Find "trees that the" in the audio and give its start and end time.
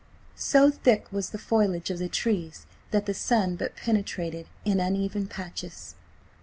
2.09-3.13